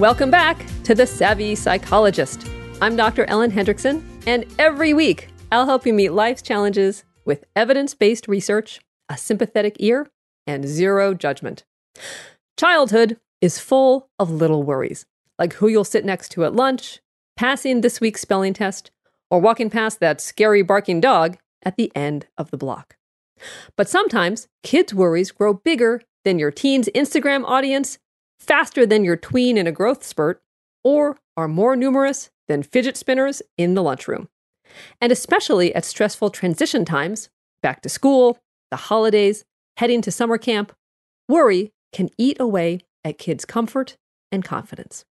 [0.00, 2.48] Welcome back to The Savvy Psychologist.
[2.80, 3.26] I'm Dr.
[3.26, 8.80] Ellen Hendriksen, and every week I'll help you meet life's challenges with evidence based research,
[9.10, 10.08] a sympathetic ear,
[10.46, 11.64] and zero judgment.
[12.58, 15.04] Childhood is full of little worries,
[15.38, 17.00] like who you'll sit next to at lunch,
[17.36, 18.90] passing this week's spelling test,
[19.30, 22.96] or walking past that scary barking dog at the end of the block.
[23.76, 27.98] But sometimes kids' worries grow bigger than your teen's Instagram audience
[28.40, 30.42] faster than your tween in a growth spurt,
[30.82, 34.28] or are more numerous than fidget spinners in the lunchroom.
[35.00, 37.28] And especially at stressful transition times,
[37.62, 38.38] back to school,
[38.70, 39.44] the holidays,
[39.76, 40.72] heading to summer camp,
[41.28, 43.96] worry can eat away at kids' comfort
[44.32, 45.04] and confidence.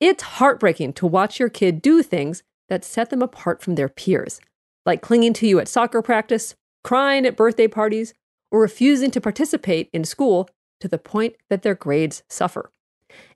[0.00, 4.40] It's heartbreaking to watch your kid do things that set them apart from their peers,
[4.84, 8.12] like clinging to you at soccer practice, crying at birthday parties,
[8.52, 10.48] or refusing to participate in school
[10.80, 12.70] to the point that their grades suffer.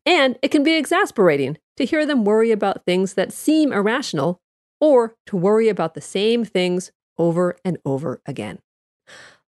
[0.05, 4.41] And it can be exasperating to hear them worry about things that seem irrational
[4.81, 8.59] or to worry about the same things over and over again.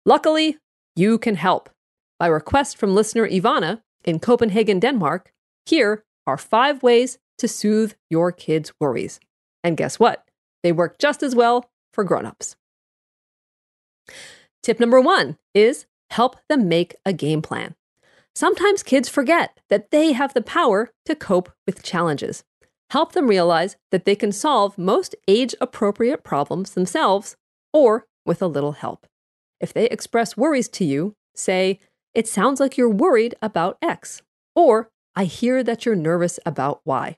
[0.05, 0.57] Luckily,
[0.95, 1.69] you can help.
[2.19, 5.31] By request from listener Ivana in Copenhagen, Denmark,
[5.65, 9.19] here are five ways to soothe your kids' worries.
[9.63, 10.25] And guess what?
[10.63, 12.55] They work just as well for grown-ups.
[14.61, 17.75] Tip number one is help them make a game plan.
[18.35, 22.43] Sometimes kids forget that they have the power to cope with challenges.
[22.89, 27.35] Help them realize that they can solve most age appropriate problems themselves
[27.73, 29.07] or with a little help.
[29.59, 31.79] If they express worries to you, say,
[32.13, 34.21] It sounds like you're worried about X,
[34.55, 37.17] or I hear that you're nervous about Y.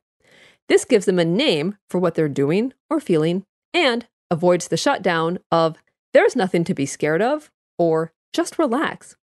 [0.68, 5.40] This gives them a name for what they're doing or feeling and avoids the shutdown
[5.52, 5.78] of,
[6.14, 9.16] There's nothing to be scared of, or just relax.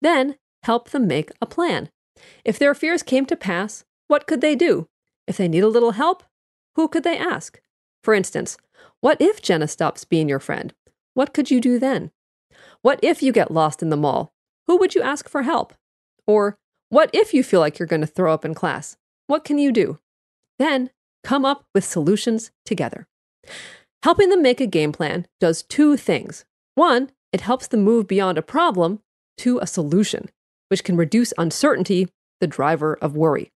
[0.00, 1.90] Then help them make a plan.
[2.44, 4.88] If their fears came to pass, what could they do?
[5.26, 6.22] If they need a little help,
[6.76, 7.60] who could they ask?
[8.02, 8.56] For instance,
[9.00, 10.72] what if Jenna stops being your friend?
[11.14, 12.10] What could you do then?
[12.82, 14.32] What if you get lost in the mall?
[14.66, 15.74] Who would you ask for help?
[16.26, 16.58] Or
[16.88, 18.96] what if you feel like you're going to throw up in class?
[19.26, 19.98] What can you do?
[20.58, 20.90] Then
[21.24, 23.06] come up with solutions together.
[24.02, 26.44] Helping them make a game plan does two things.
[26.74, 29.00] One, it helps them move beyond a problem
[29.38, 30.28] to a solution
[30.72, 32.08] which can reduce uncertainty,
[32.40, 33.52] the driver of worry.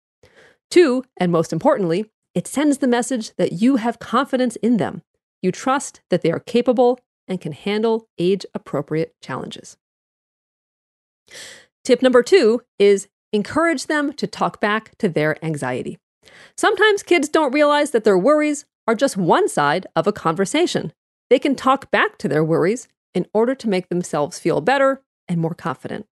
[0.71, 5.03] Two, and most importantly, it sends the message that you have confidence in them.
[5.43, 9.77] You trust that they are capable and can handle age appropriate challenges.
[11.83, 15.99] Tip number two is encourage them to talk back to their anxiety.
[16.57, 20.91] Sometimes kids don't realize that their worries are just one side of a conversation.
[21.29, 25.39] They can talk back to their worries in order to make themselves feel better and
[25.39, 26.07] more confident.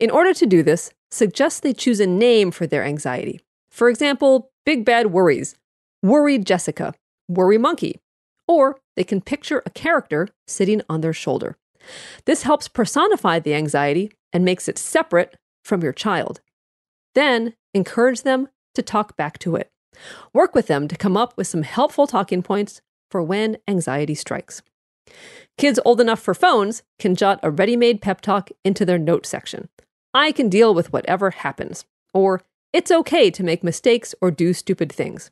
[0.00, 3.40] In order to do this, suggest they choose a name for their anxiety.
[3.70, 5.56] For example, Big Bad Worries,
[6.02, 6.94] Worried Jessica,
[7.28, 8.00] Worry Monkey,
[8.46, 11.56] or they can picture a character sitting on their shoulder.
[12.24, 16.40] This helps personify the anxiety and makes it separate from your child.
[17.14, 19.70] Then encourage them to talk back to it.
[20.32, 22.80] Work with them to come up with some helpful talking points
[23.10, 24.62] for when anxiety strikes.
[25.56, 29.26] Kids old enough for phones can jot a ready made pep talk into their note
[29.26, 29.68] section.
[30.14, 31.84] I can deal with whatever happens.
[32.14, 32.40] Or,
[32.72, 35.30] it's okay to make mistakes or do stupid things.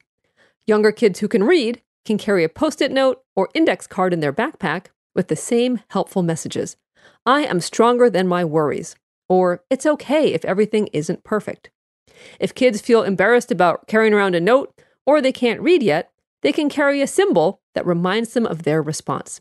[0.66, 4.21] Younger kids who can read can carry a post it note or index card in
[4.21, 6.76] their backpack with the same helpful messages.
[7.25, 8.97] I am stronger than my worries.
[9.28, 11.71] Or, it's okay if everything isn't perfect.
[12.41, 14.74] If kids feel embarrassed about carrying around a note
[15.06, 16.10] or they can't read yet,
[16.42, 19.41] they can carry a symbol that reminds them of their response.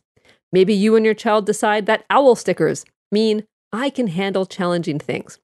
[0.52, 5.40] Maybe you and your child decide that owl stickers mean I can handle challenging things.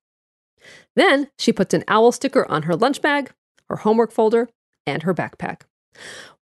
[0.97, 3.31] Then she puts an owl sticker on her lunch bag,
[3.69, 4.49] her homework folder,
[4.87, 5.61] and her backpack.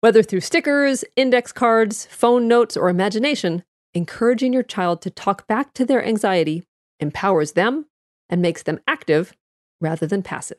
[0.00, 3.64] Whether through stickers, index cards, phone notes, or imagination,
[3.94, 6.62] encouraging your child to talk back to their anxiety
[7.00, 7.86] empowers them
[8.30, 9.32] and makes them active
[9.80, 10.58] rather than passive.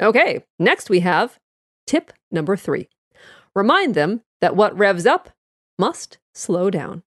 [0.00, 1.38] Okay, next we have
[1.86, 2.88] tip number three
[3.54, 5.30] remind them that what revs up
[5.78, 7.02] must slow down.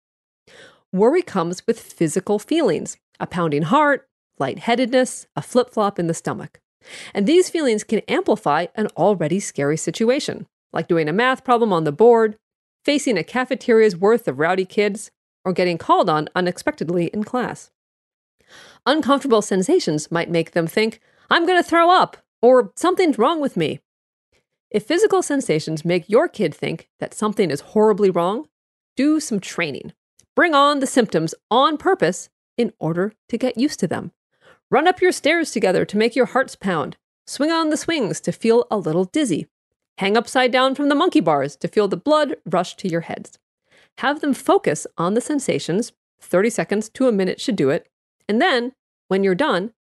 [0.94, 4.08] Worry comes with physical feelings a pounding heart,
[4.40, 6.60] lightheadedness, a flip flop in the stomach.
[7.14, 11.84] And these feelings can amplify an already scary situation, like doing a math problem on
[11.84, 12.38] the board,
[12.86, 15.12] facing a cafeteria's worth of rowdy kids,
[15.44, 17.72] or getting called on unexpectedly in class.
[18.86, 21.00] Uncomfortable sensations might make them think,
[21.30, 23.80] I'm going to throw up, or something's wrong with me.
[24.70, 28.48] If physical sensations make your kid think that something is horribly wrong,
[28.96, 29.94] do some training.
[30.36, 34.12] Bring on the symptoms on purpose in order to get used to them.
[34.70, 36.98] Run up your stairs together to make your hearts pound.
[37.26, 39.48] Swing on the swings to feel a little dizzy.
[39.98, 43.40] Hang upside down from the monkey bars to feel the blood rush to your heads.
[44.00, 47.90] Have them focus on the sensations, 30 seconds to a minute should do it,
[48.28, 48.74] and then,
[49.08, 49.74] when you're done,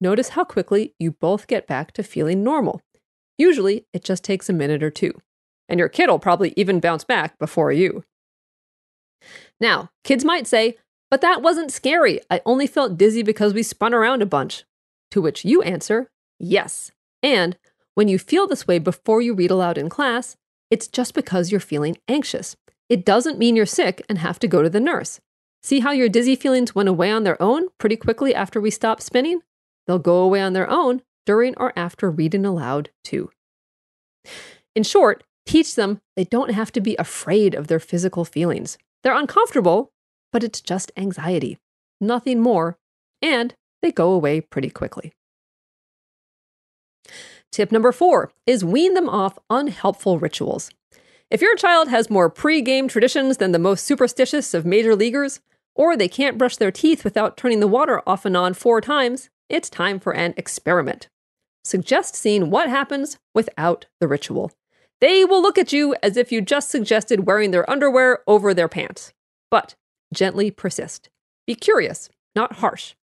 [0.00, 2.80] notice how quickly you both get back to feeling normal.
[3.38, 5.12] Usually, it just takes a minute or two,
[5.68, 8.04] and your kid will probably even bounce back before you.
[9.60, 10.76] Now, kids might say,
[11.10, 12.20] but that wasn't scary.
[12.30, 14.64] I only felt dizzy because we spun around a bunch.
[15.12, 16.90] To which you answer, yes.
[17.22, 17.56] And
[17.94, 20.36] when you feel this way before you read aloud in class,
[20.70, 22.56] it's just because you're feeling anxious.
[22.88, 25.20] It doesn't mean you're sick and have to go to the nurse.
[25.62, 29.02] See how your dizzy feelings went away on their own pretty quickly after we stopped
[29.02, 29.40] spinning?
[29.86, 33.30] They'll go away on their own during or after reading aloud, too.
[34.74, 38.78] In short, teach them they don't have to be afraid of their physical feelings.
[39.02, 39.92] They're uncomfortable,
[40.32, 41.58] but it's just anxiety,
[42.00, 42.78] nothing more,
[43.20, 45.12] and they go away pretty quickly.
[47.52, 50.70] Tip number four is wean them off unhelpful rituals.
[51.30, 55.40] If your child has more pre game traditions than the most superstitious of major leaguers,
[55.74, 59.30] or they can't brush their teeth without turning the water off and on four times,
[59.48, 61.08] it's time for an experiment.
[61.64, 64.52] Suggest seeing what happens without the ritual.
[65.00, 68.68] They will look at you as if you just suggested wearing their underwear over their
[68.68, 69.12] pants.
[69.50, 69.74] But
[70.12, 71.10] gently persist.
[71.46, 72.94] Be curious, not harsh.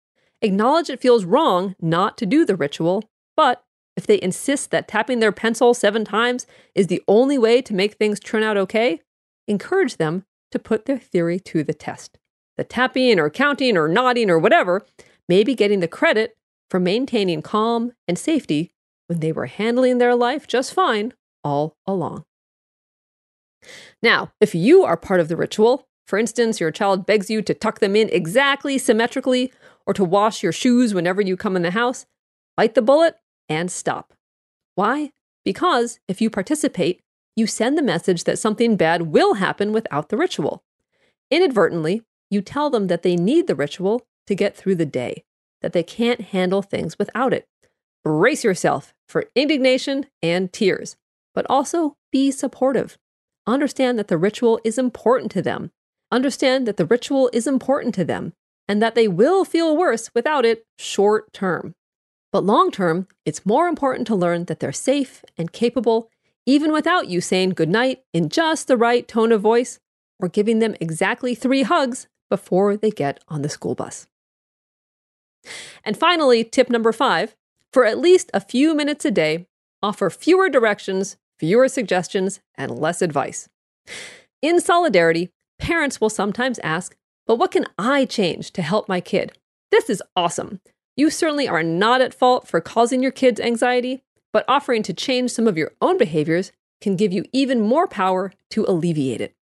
[0.41, 3.03] Acknowledge it feels wrong not to do the ritual,
[3.35, 3.63] but
[3.95, 7.95] if they insist that tapping their pencil seven times is the only way to make
[7.95, 9.01] things turn out okay,
[9.47, 12.17] encourage them to put their theory to the test.
[12.57, 14.85] The tapping or counting or nodding or whatever
[15.31, 16.35] may be getting the credit
[16.69, 18.73] for maintaining calm and safety
[19.07, 22.25] when they were handling their life just fine all along.
[24.03, 27.53] Now, if you are part of the ritual, for instance, your child begs you to
[27.53, 29.53] tuck them in exactly symmetrically
[29.87, 32.05] or to wash your shoes whenever you come in the house,
[32.57, 33.15] bite the bullet
[33.47, 34.13] and stop.
[34.75, 35.11] Why?
[35.45, 36.99] Because if you participate,
[37.37, 40.61] you send the message that something bad will happen without the ritual.
[41.29, 45.25] Inadvertently, you tell them that they need the ritual to get through the day,
[45.61, 47.49] that they can't handle things without it.
[48.01, 50.95] Brace yourself for indignation and tears,
[51.35, 52.97] but also be supportive.
[53.45, 55.71] Understand that the ritual is important to them.
[56.13, 58.31] Understand that the ritual is important to them
[58.69, 61.75] and that they will feel worse without it short term.
[62.31, 66.09] But long term, it's more important to learn that they're safe and capable,
[66.45, 69.79] even without you saying goodnight in just the right tone of voice
[70.21, 74.07] or giving them exactly three hugs before they get on the school bus.
[75.83, 77.35] And finally, tip number five
[77.71, 79.47] for at least a few minutes a day,
[79.81, 83.47] offer fewer directions, fewer suggestions, and less advice.
[84.41, 86.95] In solidarity, parents will sometimes ask,
[87.25, 89.31] But what can I change to help my kid?
[89.71, 90.59] This is awesome.
[90.97, 95.31] You certainly are not at fault for causing your kids anxiety, but offering to change
[95.31, 99.33] some of your own behaviors can give you even more power to alleviate it.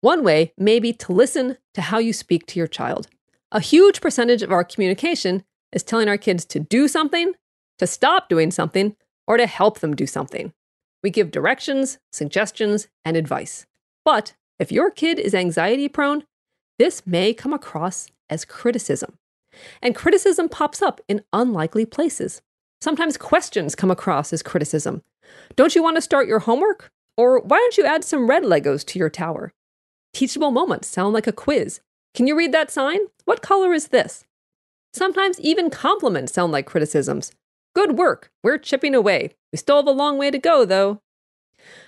[0.00, 3.08] One way may be to listen to how you speak to your child.
[3.54, 7.34] A huge percentage of our communication is telling our kids to do something,
[7.78, 8.96] to stop doing something,
[9.28, 10.52] or to help them do something.
[11.04, 13.64] We give directions, suggestions, and advice.
[14.04, 16.24] But if your kid is anxiety prone,
[16.80, 19.18] this may come across as criticism.
[19.80, 22.42] And criticism pops up in unlikely places.
[22.80, 25.04] Sometimes questions come across as criticism.
[25.54, 26.90] Don't you want to start your homework?
[27.16, 29.52] Or why don't you add some red Legos to your tower?
[30.12, 31.80] Teachable moments sound like a quiz.
[32.14, 33.00] Can you read that sign?
[33.24, 34.24] What color is this?
[34.92, 37.32] Sometimes even compliments sound like criticisms.
[37.74, 39.34] Good work, we're chipping away.
[39.52, 41.00] We still have a long way to go, though.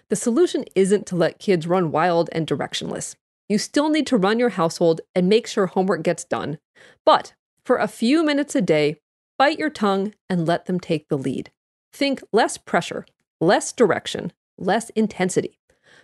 [0.09, 3.15] The solution isn't to let kids run wild and directionless.
[3.49, 6.59] You still need to run your household and make sure homework gets done.
[7.05, 8.97] But for a few minutes a day,
[9.39, 11.53] bite your tongue and let them take the lead.
[11.93, 13.07] Think less pressure,
[13.41, 15.61] less direction, less intensity.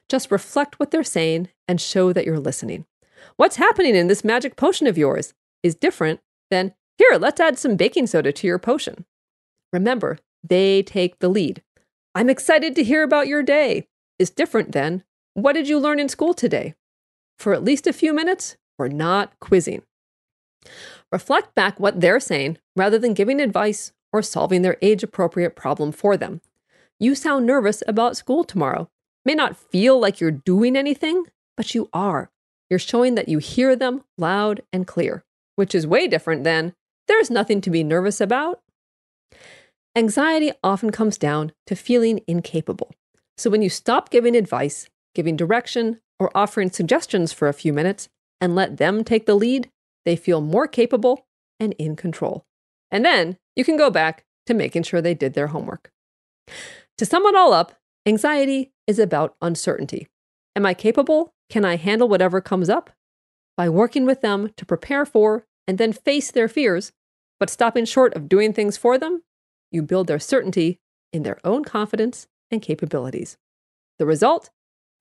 [0.09, 2.85] Just reflect what they're saying and show that you're listening.
[3.37, 7.77] What's happening in this magic potion of yours is different than, here, let's add some
[7.77, 9.05] baking soda to your potion.
[9.73, 11.63] Remember, they take the lead.
[12.15, 13.89] I'm excited to hear about your day
[14.19, 15.03] is different than,
[15.35, 16.75] what did you learn in school today?
[17.39, 19.83] For at least a few minutes, we're not quizzing.
[21.11, 25.91] Reflect back what they're saying rather than giving advice or solving their age appropriate problem
[25.91, 26.41] for them.
[27.01, 28.89] You sound nervous about school tomorrow.
[29.25, 31.25] May not feel like you're doing anything,
[31.57, 32.31] but you are.
[32.73, 35.27] You're showing that you hear them loud and clear,
[35.57, 36.73] which is way different than,
[37.07, 38.63] there's nothing to be nervous about.
[39.95, 42.91] Anxiety often comes down to feeling incapable.
[43.37, 48.09] So when you stop giving advice, giving direction, or offering suggestions for a few minutes
[48.41, 49.69] and let them take the lead,
[50.07, 51.27] they feel more capable
[51.61, 52.47] and in control.
[52.91, 55.91] And then you can go back to making sure they did their homework.
[56.97, 57.75] To sum it all up,
[58.07, 60.09] anxiety is about uncertainty.
[60.57, 61.32] Am I capable?
[61.49, 62.91] Can I handle whatever comes up?
[63.57, 66.93] By working with them to prepare for and then face their fears,
[67.39, 69.23] but stopping short of doing things for them,
[69.71, 70.81] you build their certainty
[71.13, 73.37] in their own confidence and capabilities.
[73.99, 74.51] The result?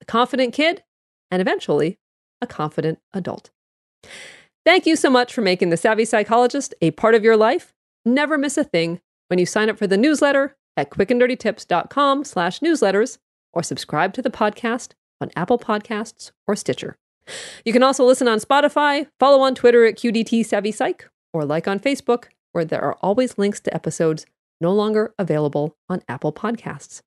[0.00, 0.82] A confident kid,
[1.30, 1.98] and eventually,
[2.40, 3.50] a confident adult.
[4.64, 7.72] Thank you so much for making The Savvy Psychologist a part of your life.
[8.04, 13.18] Never miss a thing when you sign up for the newsletter at quickanddirtytips.com slash newsletters
[13.52, 16.96] or subscribe to the podcast on Apple Podcasts or Stitcher.
[17.64, 21.66] You can also listen on Spotify, follow on Twitter at QDT Savvy Psych, or like
[21.66, 24.26] on Facebook, where there are always links to episodes
[24.60, 27.00] no longer available on Apple Podcasts.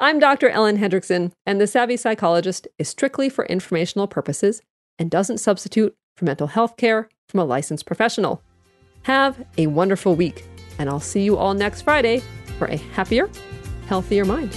[0.00, 0.48] I'm Dr.
[0.48, 4.62] Ellen Hendriksen, and The Savvy Psychologist is strictly for informational purposes
[4.98, 8.42] and doesn't substitute for mental health care from a licensed professional.
[9.02, 10.44] Have a wonderful week,
[10.78, 12.22] and I'll see you all next Friday
[12.58, 13.28] for a happier,
[13.86, 14.56] healthier mind.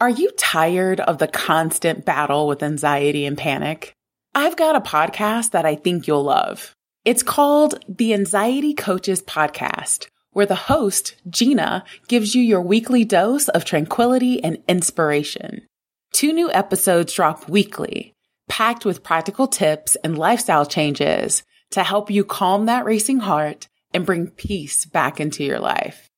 [0.00, 3.94] Are you tired of the constant battle with anxiety and panic?
[4.32, 6.72] I've got a podcast that I think you'll love.
[7.04, 13.48] It's called the Anxiety Coaches Podcast, where the host, Gina, gives you your weekly dose
[13.48, 15.66] of tranquility and inspiration.
[16.12, 18.12] Two new episodes drop weekly,
[18.48, 24.06] packed with practical tips and lifestyle changes to help you calm that racing heart and
[24.06, 26.08] bring peace back into your life.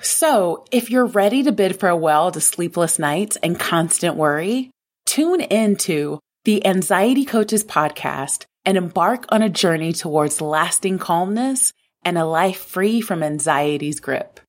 [0.00, 4.70] So if you're ready to bid farewell to sleepless nights and constant worry,
[5.06, 11.72] tune into the Anxiety Coaches podcast and embark on a journey towards lasting calmness
[12.04, 14.40] and a life free from anxiety's grip.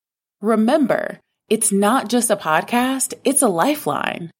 [0.42, 4.32] Remember, it's not just a podcast, it's a lifeline.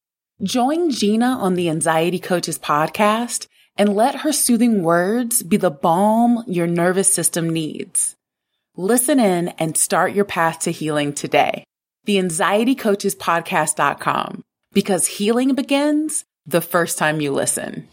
[0.42, 6.44] Join Gina on the Anxiety Coaches podcast and let her soothing words be the balm
[6.46, 8.14] your nervous system needs.
[8.80, 11.64] Listen in and start your path to healing today.
[12.06, 14.40] The Anxiety Coaches Podcast.com
[14.72, 17.86] because healing begins the first time you listen.